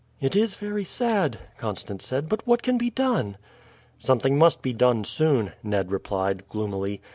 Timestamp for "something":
3.99-4.35